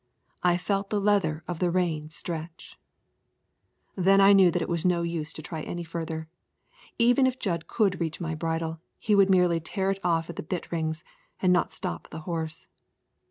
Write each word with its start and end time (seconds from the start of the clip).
I 0.41 0.57
felt 0.57 0.89
the 0.89 0.99
leather 0.99 1.43
of 1.47 1.59
the 1.59 1.69
rein 1.69 2.09
stretch. 2.09 2.79
Then 3.95 4.19
I 4.19 4.33
knew 4.33 4.49
that 4.49 4.63
it 4.63 4.67
was 4.67 4.83
no 4.83 5.03
use 5.03 5.31
to 5.33 5.43
try 5.43 5.61
any 5.61 5.83
further. 5.83 6.27
Even 6.97 7.27
if 7.27 7.37
Jud 7.37 7.67
could 7.67 8.01
reach 8.01 8.19
my 8.19 8.33
bridle, 8.33 8.79
he 8.97 9.13
would 9.13 9.29
merely 9.29 9.59
tear 9.59 9.91
it 9.91 9.99
off 10.03 10.27
at 10.27 10.37
the 10.37 10.41
bit 10.41 10.71
rings, 10.71 11.03
and 11.39 11.53
not 11.53 11.71
stop 11.71 12.09
the 12.09 12.21
horse. 12.21 12.67